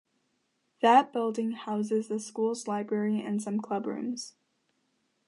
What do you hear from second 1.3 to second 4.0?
houses the school's library and some club